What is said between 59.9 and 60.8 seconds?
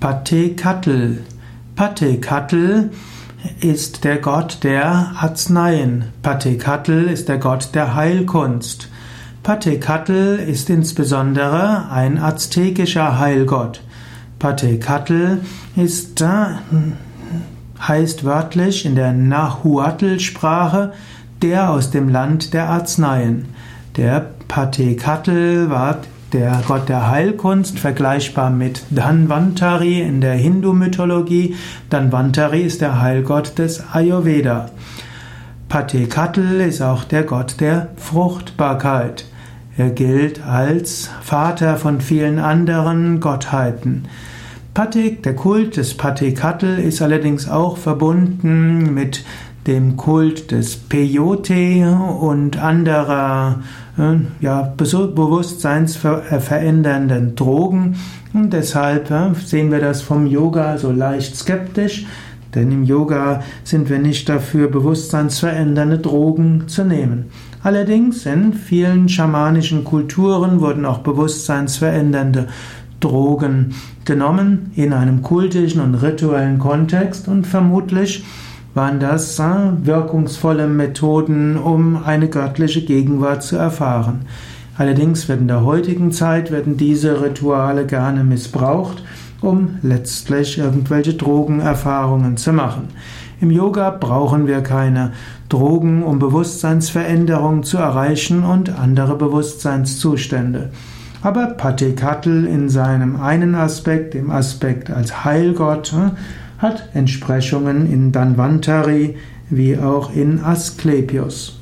vom Yoga